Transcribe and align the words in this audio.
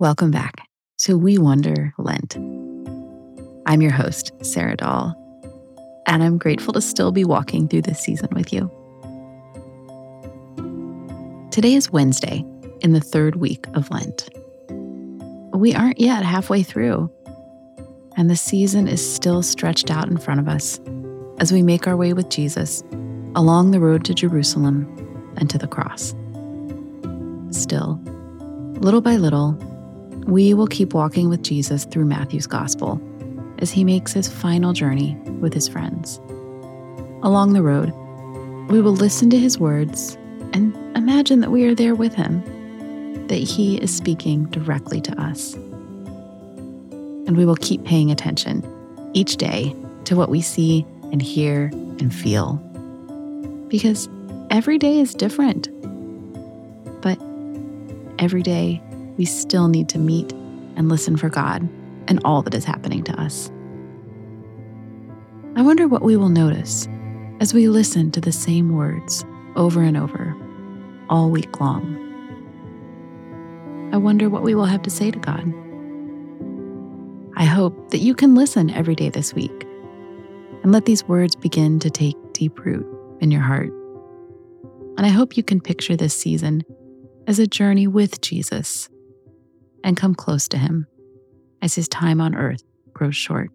Welcome 0.00 0.30
back 0.30 0.60
to 0.98 1.18
We 1.18 1.38
Wonder 1.38 1.92
Lent. 1.98 2.36
I'm 3.66 3.82
your 3.82 3.90
host, 3.90 4.30
Sarah 4.42 4.76
Dahl, 4.76 5.12
and 6.06 6.22
I'm 6.22 6.38
grateful 6.38 6.72
to 6.74 6.80
still 6.80 7.10
be 7.10 7.24
walking 7.24 7.66
through 7.66 7.82
this 7.82 7.98
season 7.98 8.28
with 8.30 8.52
you. 8.52 8.70
Today 11.50 11.74
is 11.74 11.90
Wednesday 11.90 12.44
in 12.80 12.92
the 12.92 13.00
third 13.00 13.34
week 13.40 13.66
of 13.74 13.90
Lent. 13.90 14.28
We 15.52 15.74
aren't 15.74 15.98
yet 15.98 16.24
halfway 16.24 16.62
through, 16.62 17.10
and 18.16 18.30
the 18.30 18.36
season 18.36 18.86
is 18.86 19.04
still 19.04 19.42
stretched 19.42 19.90
out 19.90 20.06
in 20.06 20.18
front 20.18 20.38
of 20.38 20.46
us 20.46 20.78
as 21.38 21.50
we 21.50 21.60
make 21.60 21.88
our 21.88 21.96
way 21.96 22.12
with 22.12 22.28
Jesus 22.28 22.84
along 23.34 23.72
the 23.72 23.80
road 23.80 24.04
to 24.04 24.14
Jerusalem 24.14 24.86
and 25.38 25.50
to 25.50 25.58
the 25.58 25.66
cross. 25.66 26.14
Still, 27.50 28.00
little 28.80 29.00
by 29.00 29.16
little, 29.16 29.58
we 30.28 30.52
will 30.52 30.66
keep 30.66 30.92
walking 30.92 31.30
with 31.30 31.42
Jesus 31.42 31.86
through 31.86 32.04
Matthew's 32.04 32.46
gospel 32.46 33.00
as 33.60 33.70
he 33.70 33.82
makes 33.82 34.12
his 34.12 34.28
final 34.28 34.74
journey 34.74 35.14
with 35.40 35.54
his 35.54 35.66
friends. 35.66 36.18
Along 37.22 37.54
the 37.54 37.62
road, 37.62 37.90
we 38.68 38.82
will 38.82 38.92
listen 38.92 39.30
to 39.30 39.38
his 39.38 39.58
words 39.58 40.18
and 40.52 40.76
imagine 40.94 41.40
that 41.40 41.50
we 41.50 41.64
are 41.64 41.74
there 41.74 41.94
with 41.94 42.12
him, 42.12 42.42
that 43.28 43.36
he 43.36 43.78
is 43.78 43.94
speaking 43.94 44.44
directly 44.50 45.00
to 45.00 45.18
us. 45.18 45.54
And 45.54 47.34
we 47.34 47.46
will 47.46 47.56
keep 47.56 47.82
paying 47.84 48.10
attention 48.10 48.62
each 49.14 49.38
day 49.38 49.74
to 50.04 50.14
what 50.14 50.28
we 50.28 50.42
see 50.42 50.84
and 51.10 51.22
hear 51.22 51.70
and 52.00 52.14
feel. 52.14 52.56
Because 53.68 54.10
every 54.50 54.76
day 54.76 55.00
is 55.00 55.14
different. 55.14 55.68
But 57.00 57.18
every 58.18 58.42
day 58.42 58.82
we 59.18 59.24
still 59.24 59.68
need 59.68 59.88
to 59.90 59.98
meet 59.98 60.32
and 60.76 60.88
listen 60.88 61.16
for 61.16 61.28
God 61.28 61.68
and 62.06 62.20
all 62.24 62.40
that 62.42 62.54
is 62.54 62.64
happening 62.64 63.02
to 63.04 63.20
us. 63.20 63.50
I 65.56 65.62
wonder 65.62 65.88
what 65.88 66.02
we 66.02 66.16
will 66.16 66.28
notice 66.28 66.88
as 67.40 67.52
we 67.52 67.68
listen 67.68 68.10
to 68.12 68.20
the 68.20 68.32
same 68.32 68.74
words 68.74 69.24
over 69.56 69.82
and 69.82 69.96
over 69.96 70.36
all 71.10 71.30
week 71.30 71.60
long. 71.60 71.96
I 73.92 73.96
wonder 73.96 74.30
what 74.30 74.42
we 74.42 74.54
will 74.54 74.66
have 74.66 74.82
to 74.82 74.90
say 74.90 75.10
to 75.10 75.18
God. 75.18 75.52
I 77.36 77.44
hope 77.44 77.90
that 77.90 77.98
you 77.98 78.14
can 78.14 78.34
listen 78.34 78.70
every 78.70 78.94
day 78.94 79.08
this 79.08 79.34
week 79.34 79.66
and 80.62 80.72
let 80.72 80.84
these 80.84 81.04
words 81.04 81.34
begin 81.34 81.78
to 81.80 81.90
take 81.90 82.16
deep 82.32 82.64
root 82.64 82.86
in 83.20 83.30
your 83.30 83.42
heart. 83.42 83.72
And 84.96 85.06
I 85.06 85.08
hope 85.08 85.36
you 85.36 85.42
can 85.42 85.60
picture 85.60 85.96
this 85.96 86.14
season 86.14 86.64
as 87.26 87.38
a 87.38 87.46
journey 87.46 87.86
with 87.86 88.20
Jesus 88.20 88.88
and 89.88 89.96
come 89.96 90.14
close 90.14 90.46
to 90.48 90.58
him 90.58 90.86
as 91.62 91.74
his 91.74 91.88
time 91.88 92.20
on 92.20 92.34
earth 92.34 92.62
grows 92.92 93.16
short. 93.16 93.48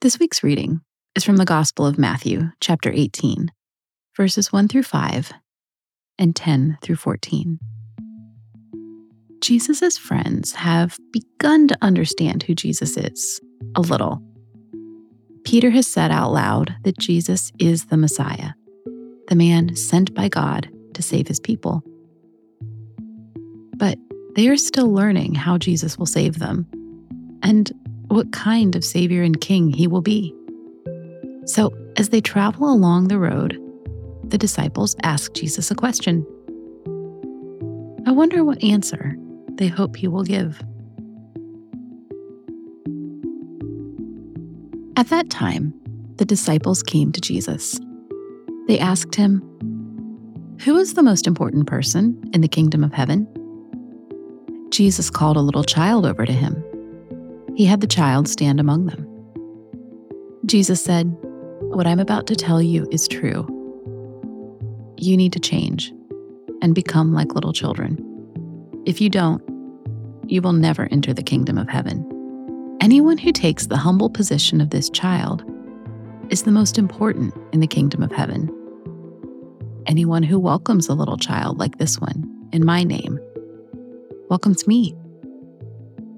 This 0.00 0.18
week's 0.18 0.42
reading 0.42 0.80
is 1.14 1.24
from 1.24 1.36
the 1.36 1.44
Gospel 1.44 1.84
of 1.84 1.98
Matthew, 1.98 2.48
chapter 2.60 2.90
18, 2.90 3.52
verses 4.16 4.50
1 4.50 4.68
through 4.68 4.84
5 4.84 5.30
and 6.18 6.34
10 6.34 6.78
through 6.80 6.96
14. 6.96 7.58
Jesus' 9.42 9.98
friends 9.98 10.54
have 10.54 10.96
begun 11.12 11.68
to 11.68 11.76
understand 11.82 12.44
who 12.44 12.54
Jesus 12.54 12.96
is 12.96 13.42
a 13.74 13.82
little. 13.82 14.22
Peter 15.44 15.68
has 15.68 15.86
said 15.86 16.10
out 16.10 16.32
loud 16.32 16.74
that 16.84 16.98
Jesus 16.98 17.52
is 17.58 17.84
the 17.86 17.98
Messiah, 17.98 18.52
the 19.28 19.36
man 19.36 19.76
sent 19.76 20.14
by 20.14 20.30
God 20.30 20.70
to 20.96 21.02
save 21.02 21.28
his 21.28 21.40
people. 21.40 21.82
But 23.76 23.98
they 24.34 24.48
are 24.48 24.56
still 24.56 24.92
learning 24.92 25.34
how 25.34 25.56
Jesus 25.58 25.96
will 25.96 26.06
save 26.06 26.38
them 26.38 26.66
and 27.42 27.70
what 28.08 28.32
kind 28.32 28.74
of 28.74 28.84
Savior 28.84 29.22
and 29.22 29.40
King 29.40 29.70
he 29.70 29.86
will 29.86 30.02
be. 30.02 30.34
So, 31.44 31.72
as 31.96 32.10
they 32.10 32.20
travel 32.20 32.70
along 32.70 33.08
the 33.08 33.18
road, 33.18 33.58
the 34.24 34.38
disciples 34.38 34.96
ask 35.02 35.32
Jesus 35.32 35.70
a 35.70 35.74
question. 35.74 36.26
I 38.06 38.12
wonder 38.12 38.44
what 38.44 38.62
answer 38.62 39.16
they 39.54 39.68
hope 39.68 39.96
he 39.96 40.08
will 40.08 40.24
give. 40.24 40.60
At 44.96 45.08
that 45.08 45.30
time, 45.30 45.74
the 46.16 46.24
disciples 46.24 46.82
came 46.82 47.12
to 47.12 47.20
Jesus. 47.20 47.78
They 48.66 48.78
asked 48.78 49.14
him, 49.14 49.42
who 50.60 50.76
is 50.76 50.94
the 50.94 51.02
most 51.02 51.26
important 51.26 51.66
person 51.66 52.18
in 52.32 52.40
the 52.40 52.48
kingdom 52.48 52.82
of 52.82 52.92
heaven? 52.92 53.26
Jesus 54.70 55.10
called 55.10 55.36
a 55.36 55.40
little 55.40 55.64
child 55.64 56.06
over 56.06 56.24
to 56.24 56.32
him. 56.32 56.64
He 57.54 57.64
had 57.64 57.80
the 57.80 57.86
child 57.86 58.28
stand 58.28 58.58
among 58.58 58.86
them. 58.86 59.06
Jesus 60.46 60.82
said, 60.82 61.16
What 61.60 61.86
I'm 61.86 62.00
about 62.00 62.26
to 62.28 62.36
tell 62.36 62.62
you 62.62 62.88
is 62.90 63.06
true. 63.06 63.46
You 64.98 65.16
need 65.16 65.32
to 65.34 65.40
change 65.40 65.92
and 66.62 66.74
become 66.74 67.12
like 67.12 67.34
little 67.34 67.52
children. 67.52 67.98
If 68.86 69.00
you 69.00 69.10
don't, 69.10 69.42
you 70.26 70.40
will 70.42 70.52
never 70.52 70.88
enter 70.90 71.12
the 71.12 71.22
kingdom 71.22 71.58
of 71.58 71.68
heaven. 71.68 72.04
Anyone 72.80 73.18
who 73.18 73.32
takes 73.32 73.66
the 73.66 73.76
humble 73.76 74.10
position 74.10 74.60
of 74.60 74.70
this 74.70 74.90
child 74.90 75.44
is 76.30 76.42
the 76.42 76.52
most 76.52 76.78
important 76.78 77.34
in 77.52 77.60
the 77.60 77.66
kingdom 77.66 78.02
of 78.02 78.10
heaven 78.10 78.50
anyone 79.86 80.22
who 80.22 80.38
welcomes 80.38 80.88
a 80.88 80.94
little 80.94 81.16
child 81.16 81.58
like 81.58 81.78
this 81.78 82.00
one 82.00 82.48
in 82.52 82.64
my 82.64 82.82
name 82.84 83.18
welcomes 84.28 84.66
me. 84.66 84.94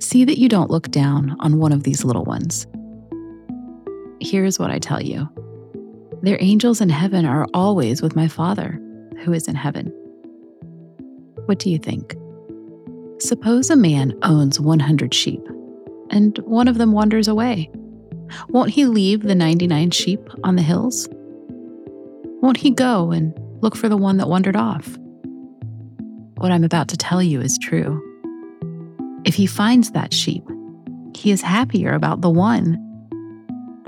See 0.00 0.24
that 0.24 0.38
you 0.38 0.48
don't 0.48 0.70
look 0.70 0.90
down 0.90 1.36
on 1.40 1.58
one 1.58 1.72
of 1.72 1.84
these 1.84 2.04
little 2.04 2.24
ones. 2.24 2.66
Here's 4.20 4.58
what 4.58 4.70
I 4.70 4.78
tell 4.78 5.02
you 5.02 5.28
their 6.22 6.38
angels 6.40 6.80
in 6.80 6.88
heaven 6.88 7.26
are 7.26 7.46
always 7.52 8.00
with 8.00 8.14
my 8.14 8.28
Father 8.28 8.78
who 9.24 9.32
is 9.32 9.48
in 9.48 9.56
heaven. 9.56 9.86
What 11.46 11.58
do 11.58 11.70
you 11.70 11.78
think? 11.78 12.14
Suppose 13.18 13.70
a 13.70 13.76
man 13.76 14.16
owns 14.22 14.60
100 14.60 15.12
sheep 15.12 15.40
and 16.10 16.38
one 16.38 16.68
of 16.68 16.78
them 16.78 16.92
wanders 16.92 17.28
away. 17.28 17.70
Won't 18.48 18.70
he 18.70 18.86
leave 18.86 19.22
the 19.22 19.34
99 19.34 19.90
sheep 19.90 20.20
on 20.44 20.56
the 20.56 20.62
hills? 20.62 21.08
Won't 22.40 22.56
he 22.56 22.70
go 22.70 23.10
and 23.10 23.34
look 23.62 23.76
for 23.76 23.88
the 23.88 23.96
one 23.96 24.18
that 24.18 24.28
wandered 24.28 24.56
off. 24.56 24.98
What 26.36 26.50
I'm 26.50 26.64
about 26.64 26.88
to 26.88 26.96
tell 26.96 27.22
you 27.22 27.40
is 27.40 27.58
true. 27.62 28.02
If 29.24 29.34
he 29.34 29.46
finds 29.46 29.92
that 29.92 30.12
sheep, 30.12 30.44
he 31.14 31.30
is 31.30 31.40
happier 31.40 31.94
about 31.94 32.20
the 32.20 32.30
one 32.30 32.76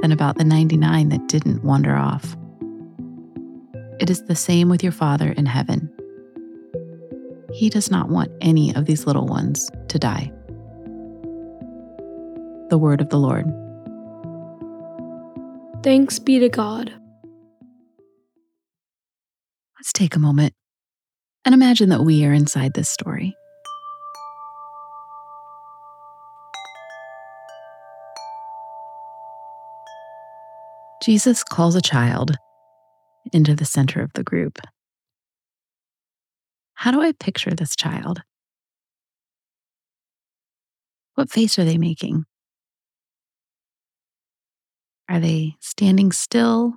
than 0.00 0.12
about 0.12 0.38
the 0.38 0.44
99 0.44 1.08
that 1.08 1.26
didn't 1.26 1.64
wander 1.64 1.96
off. 1.96 2.36
It 3.98 4.10
is 4.10 4.22
the 4.24 4.36
same 4.36 4.68
with 4.68 4.82
your 4.82 4.92
Father 4.92 5.32
in 5.32 5.46
heaven. 5.46 5.90
He 7.52 7.68
does 7.68 7.90
not 7.90 8.08
want 8.08 8.30
any 8.40 8.74
of 8.74 8.86
these 8.86 9.06
little 9.06 9.26
ones 9.26 9.70
to 9.88 9.98
die. 9.98 10.32
The 12.70 12.78
word 12.78 13.00
of 13.00 13.08
the 13.10 13.18
Lord. 13.18 13.46
Thanks 15.82 16.18
be 16.18 16.38
to 16.38 16.48
God. 16.48 16.92
Take 19.94 20.16
a 20.16 20.18
moment 20.18 20.54
and 21.44 21.54
imagine 21.54 21.88
that 21.90 22.02
we 22.02 22.24
are 22.24 22.32
inside 22.32 22.74
this 22.74 22.90
story. 22.90 23.36
Jesus 31.00 31.44
calls 31.44 31.76
a 31.76 31.80
child 31.80 32.36
into 33.32 33.54
the 33.54 33.64
center 33.64 34.02
of 34.02 34.10
the 34.14 34.24
group. 34.24 34.58
How 36.74 36.90
do 36.90 37.00
I 37.00 37.12
picture 37.12 37.50
this 37.50 37.76
child? 37.76 38.22
What 41.14 41.30
face 41.30 41.58
are 41.58 41.64
they 41.64 41.78
making? 41.78 42.24
Are 45.08 45.20
they 45.20 45.56
standing 45.60 46.10
still 46.10 46.74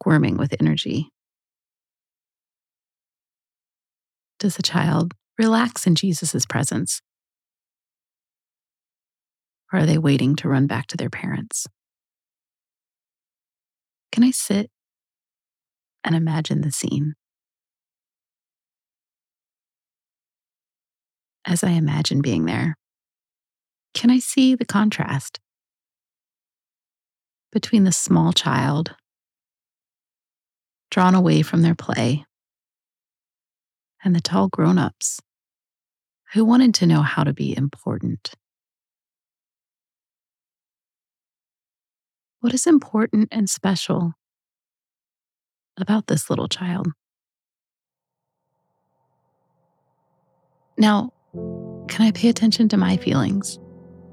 squirming 0.00 0.38
with 0.38 0.54
energy. 0.60 1.10
Does 4.38 4.56
the 4.56 4.62
child 4.62 5.12
relax 5.38 5.86
in 5.86 5.94
Jesus' 5.94 6.46
presence? 6.46 7.02
Or 9.72 9.80
are 9.80 9.86
they 9.86 9.98
waiting 9.98 10.36
to 10.36 10.48
run 10.48 10.66
back 10.66 10.86
to 10.88 10.96
their 10.96 11.10
parents? 11.10 11.66
Can 14.10 14.24
I 14.24 14.30
sit 14.30 14.70
and 16.02 16.16
imagine 16.16 16.62
the 16.62 16.72
scene? 16.72 17.14
As 21.44 21.62
I 21.62 21.70
imagine 21.70 22.22
being 22.22 22.46
there, 22.46 22.74
can 23.92 24.10
I 24.10 24.18
see 24.18 24.54
the 24.54 24.64
contrast 24.64 25.40
between 27.52 27.84
the 27.84 27.92
small 27.92 28.32
child 28.32 28.94
drawn 30.90 31.14
away 31.14 31.42
from 31.42 31.62
their 31.62 31.74
play 31.74 32.24
and 34.04 34.14
the 34.14 34.20
tall 34.20 34.48
grown 34.48 34.78
ups 34.78 35.20
who 36.32 36.44
wanted 36.44 36.74
to 36.74 36.86
know 36.86 37.02
how 37.02 37.24
to 37.24 37.32
be 37.32 37.56
important. 37.56 38.30
What 42.40 42.54
is 42.54 42.66
important 42.66 43.28
and 43.30 43.50
special 43.50 44.14
about 45.76 46.06
this 46.06 46.30
little 46.30 46.48
child? 46.48 46.88
Now, 50.78 51.12
can 51.88 52.06
I 52.06 52.12
pay 52.12 52.28
attention 52.28 52.68
to 52.70 52.76
my 52.76 52.96
feelings 52.96 53.58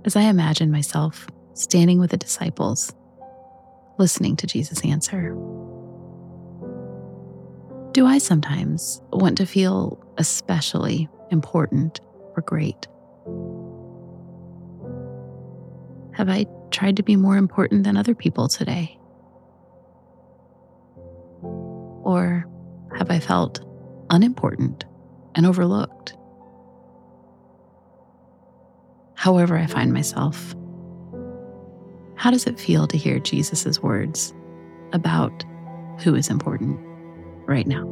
as 0.03 0.15
I 0.15 0.23
imagine 0.23 0.71
myself 0.71 1.27
standing 1.53 1.99
with 1.99 2.11
the 2.11 2.17
disciples, 2.17 2.93
listening 3.97 4.35
to 4.37 4.47
Jesus 4.47 4.83
answer? 4.83 5.33
Do 7.97 8.05
I 8.05 8.19
sometimes 8.19 9.01
want 9.11 9.39
to 9.39 9.47
feel 9.47 9.97
especially 10.19 11.09
important 11.31 11.99
or 12.35 12.43
great? 12.43 12.85
Have 16.13 16.29
I 16.29 16.45
tried 16.69 16.97
to 16.97 17.01
be 17.01 17.15
more 17.15 17.37
important 17.37 17.85
than 17.85 17.97
other 17.97 18.13
people 18.13 18.49
today? 18.49 18.99
Or 21.41 22.47
have 22.95 23.09
I 23.09 23.19
felt 23.19 23.65
unimportant 24.11 24.85
and 25.33 25.47
overlooked? 25.47 26.15
However, 29.15 29.57
I 29.57 29.65
find 29.65 29.91
myself, 29.91 30.53
how 32.13 32.29
does 32.29 32.45
it 32.45 32.59
feel 32.59 32.85
to 32.89 32.95
hear 32.95 33.17
Jesus' 33.17 33.81
words 33.81 34.35
about 34.93 35.43
who 36.03 36.13
is 36.13 36.29
important 36.29 36.79
right 37.47 37.67
now? 37.67 37.85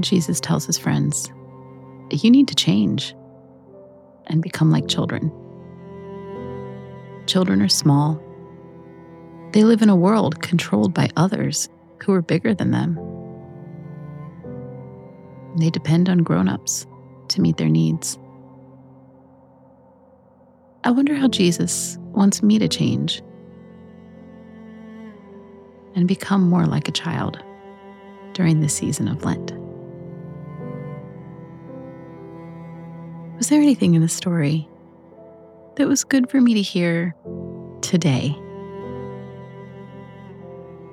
Jesus 0.00 0.40
tells 0.40 0.66
his 0.66 0.78
friends, 0.78 1.30
You 2.10 2.30
need 2.30 2.48
to 2.48 2.54
change 2.54 3.14
and 4.26 4.42
become 4.42 4.70
like 4.70 4.88
children. 4.88 5.32
Children 7.26 7.62
are 7.62 7.68
small. 7.68 8.20
They 9.52 9.64
live 9.64 9.82
in 9.82 9.88
a 9.88 9.96
world 9.96 10.42
controlled 10.42 10.92
by 10.92 11.10
others 11.16 11.68
who 12.02 12.12
are 12.12 12.22
bigger 12.22 12.54
than 12.54 12.70
them. 12.70 12.98
They 15.58 15.70
depend 15.70 16.08
on 16.08 16.18
grown 16.18 16.48
ups 16.48 16.86
to 17.28 17.40
meet 17.40 17.56
their 17.56 17.68
needs. 17.68 18.18
I 20.82 20.90
wonder 20.90 21.14
how 21.14 21.28
Jesus 21.28 21.96
wants 22.12 22.42
me 22.42 22.58
to 22.58 22.68
change 22.68 23.22
and 25.94 26.08
become 26.08 26.48
more 26.48 26.66
like 26.66 26.88
a 26.88 26.92
child 26.92 27.42
during 28.32 28.60
the 28.60 28.68
season 28.68 29.08
of 29.08 29.24
Lent. 29.24 29.52
Was 33.36 33.48
there 33.48 33.60
anything 33.60 33.94
in 33.94 34.02
the 34.02 34.08
story 34.08 34.68
that 35.76 35.88
was 35.88 36.04
good 36.04 36.30
for 36.30 36.40
me 36.40 36.54
to 36.54 36.62
hear 36.62 37.14
today? 37.80 38.36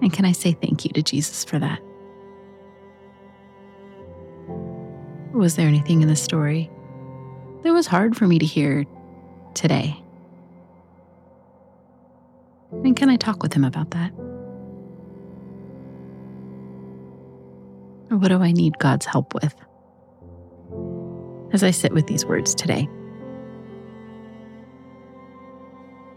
And 0.02 0.12
can 0.12 0.26
I 0.26 0.32
say 0.32 0.54
thank 0.54 0.84
you 0.84 0.92
to 0.92 1.04
Jesus 1.04 1.44
for 1.44 1.60
that? 1.60 1.80
Was 5.34 5.56
there 5.56 5.68
anything 5.68 6.02
in 6.02 6.08
the 6.08 6.16
story 6.16 6.70
that 7.64 7.72
was 7.72 7.88
hard 7.88 8.18
for 8.18 8.28
me 8.28 8.40
to 8.40 8.46
hear 8.46 8.86
today? 9.54 9.96
And 12.72 12.96
can 12.96 13.10
I 13.10 13.16
talk 13.16 13.44
with 13.44 13.54
him 13.54 13.64
about 13.64 13.92
that? 13.92 14.12
What 18.18 18.30
do 18.30 18.40
I 18.42 18.52
need 18.52 18.78
God's 18.80 19.06
help 19.06 19.34
with? 19.34 19.56
as 21.54 21.64
I 21.64 21.72
sit 21.72 21.94
with 21.94 22.08
these 22.08 22.26
words 22.26 22.56
today. 22.56 22.88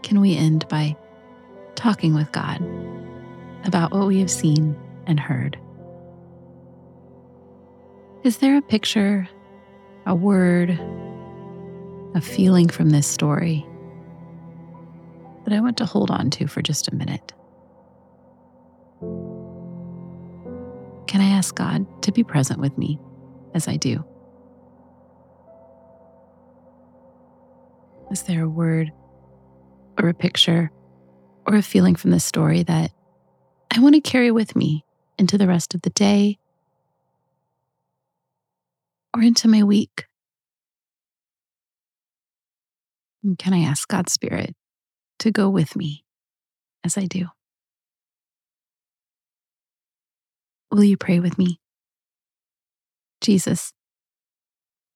Can 0.03 0.21
we 0.21 0.35
end 0.35 0.67
by 0.69 0.95
talking 1.75 2.13
with 2.13 2.31
God 2.31 2.61
about 3.65 3.91
what 3.91 4.07
we 4.07 4.19
have 4.19 4.31
seen 4.31 4.77
and 5.07 5.19
heard? 5.19 5.57
Is 8.23 8.37
there 8.37 8.57
a 8.57 8.61
picture, 8.61 9.27
a 10.05 10.15
word, 10.15 10.79
a 12.15 12.21
feeling 12.21 12.69
from 12.69 12.91
this 12.91 13.07
story 13.07 13.65
that 15.43 15.53
I 15.53 15.59
want 15.59 15.77
to 15.77 15.85
hold 15.85 16.11
on 16.11 16.29
to 16.31 16.47
for 16.47 16.61
just 16.61 16.87
a 16.87 16.95
minute? 16.95 17.33
Can 21.15 21.23
I 21.23 21.29
ask 21.29 21.55
God 21.55 21.85
to 22.03 22.11
be 22.11 22.25
present 22.25 22.59
with 22.59 22.77
me 22.77 22.99
as 23.53 23.69
I 23.69 23.77
do? 23.77 24.03
Is 28.11 28.23
there 28.23 28.43
a 28.43 28.49
word 28.49 28.91
or 29.97 30.09
a 30.09 30.13
picture 30.13 30.71
or 31.47 31.55
a 31.55 31.61
feeling 31.61 31.95
from 31.95 32.11
this 32.11 32.25
story 32.25 32.63
that 32.63 32.91
I 33.71 33.79
want 33.79 33.95
to 33.95 34.01
carry 34.01 34.29
with 34.29 34.57
me 34.57 34.83
into 35.17 35.37
the 35.37 35.47
rest 35.47 35.73
of 35.73 35.83
the 35.83 35.89
day 35.89 36.37
or 39.15 39.21
into 39.21 39.47
my 39.47 39.63
week? 39.63 40.07
And 43.23 43.37
can 43.37 43.53
I 43.53 43.59
ask 43.59 43.87
God's 43.87 44.11
Spirit 44.11 44.53
to 45.19 45.31
go 45.31 45.49
with 45.49 45.77
me 45.77 46.03
as 46.83 46.97
I 46.97 47.05
do? 47.05 47.29
Will 50.71 50.83
you 50.83 50.97
pray 50.97 51.19
with 51.19 51.37
me? 51.37 51.59
Jesus, 53.21 53.71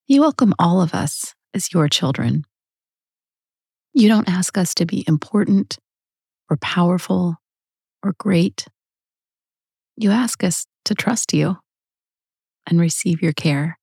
you 0.07 0.21
welcome 0.21 0.53
all 0.59 0.81
of 0.81 0.93
us 0.93 1.33
as 1.53 1.73
your 1.73 1.87
children. 1.87 2.43
You 3.93 4.07
don't 4.07 4.29
ask 4.29 4.57
us 4.57 4.73
to 4.75 4.85
be 4.85 5.03
important 5.07 5.77
or 6.49 6.57
powerful 6.57 7.37
or 8.03 8.13
great. 8.17 8.67
You 9.97 10.11
ask 10.11 10.43
us 10.43 10.65
to 10.85 10.95
trust 10.95 11.33
you 11.33 11.57
and 12.67 12.79
receive 12.79 13.21
your 13.21 13.33
care. 13.33 13.77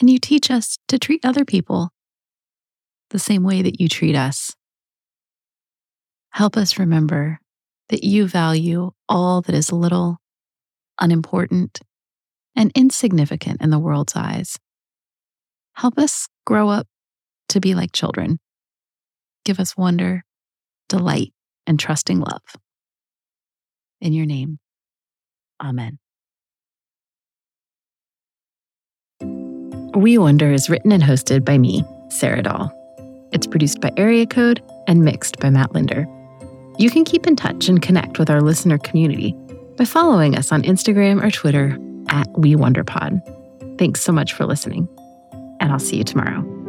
And 0.00 0.08
you 0.08 0.18
teach 0.18 0.50
us 0.50 0.78
to 0.88 0.98
treat 0.98 1.24
other 1.24 1.44
people 1.44 1.90
the 3.10 3.18
same 3.18 3.42
way 3.42 3.62
that 3.62 3.80
you 3.80 3.88
treat 3.88 4.16
us. 4.16 4.54
Help 6.30 6.56
us 6.56 6.78
remember 6.78 7.40
that 7.92 8.02
you 8.02 8.26
value 8.26 8.90
all 9.06 9.42
that 9.42 9.54
is 9.54 9.70
little, 9.70 10.16
unimportant, 10.98 11.78
and 12.56 12.72
insignificant 12.74 13.60
in 13.60 13.68
the 13.68 13.78
world's 13.78 14.16
eyes. 14.16 14.56
Help 15.74 15.98
us 15.98 16.26
grow 16.46 16.70
up 16.70 16.86
to 17.50 17.60
be 17.60 17.74
like 17.74 17.92
children. 17.92 18.38
Give 19.44 19.60
us 19.60 19.76
wonder, 19.76 20.24
delight, 20.88 21.34
and 21.66 21.78
trusting 21.78 22.18
love. 22.18 22.40
In 24.00 24.14
your 24.14 24.24
name, 24.24 24.58
Amen. 25.62 25.98
We 29.94 30.16
Wonder 30.16 30.50
is 30.50 30.70
written 30.70 30.92
and 30.92 31.02
hosted 31.02 31.44
by 31.44 31.58
me, 31.58 31.84
Sarah 32.08 32.42
Dahl. 32.42 32.72
It's 33.32 33.46
produced 33.46 33.82
by 33.82 33.92
Area 33.98 34.24
Code 34.24 34.62
and 34.86 35.04
mixed 35.04 35.38
by 35.40 35.50
Matt 35.50 35.74
Linder. 35.74 36.06
You 36.82 36.90
can 36.90 37.04
keep 37.04 37.28
in 37.28 37.36
touch 37.36 37.68
and 37.68 37.80
connect 37.80 38.18
with 38.18 38.28
our 38.28 38.40
listener 38.40 38.76
community 38.76 39.36
by 39.76 39.84
following 39.84 40.36
us 40.36 40.50
on 40.50 40.62
Instagram 40.62 41.22
or 41.22 41.30
Twitter 41.30 41.78
at 42.08 42.26
We 42.36 42.56
Wonder 42.56 42.82
Pod. 42.82 43.20
Thanks 43.78 44.00
so 44.00 44.10
much 44.10 44.32
for 44.32 44.46
listening, 44.46 44.88
and 45.60 45.70
I'll 45.70 45.78
see 45.78 45.98
you 45.98 46.02
tomorrow. 46.02 46.61